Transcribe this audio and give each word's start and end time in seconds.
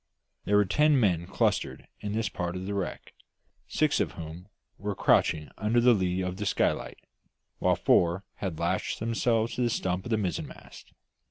There 0.45 0.57
were 0.57 0.65
ten 0.65 0.99
men 0.99 1.27
clustered 1.27 1.87
in 1.99 2.13
this 2.13 2.27
part 2.27 2.55
of 2.55 2.65
the 2.65 2.73
wreck, 2.73 3.13
six 3.67 3.99
of 3.99 4.13
whom 4.13 4.47
were 4.79 4.95
crouching 4.95 5.51
under 5.59 5.79
the 5.79 5.93
lee 5.93 6.21
of 6.21 6.37
the 6.37 6.47
skylight, 6.47 6.97
while 7.59 7.75
four 7.75 8.23
had 8.37 8.57
lashed 8.57 8.99
themselves 8.99 9.53
to 9.53 9.61
the 9.61 9.69
stump 9.69 10.05
of 10.05 10.09
the 10.09 10.17
mizzenmast. 10.17 10.85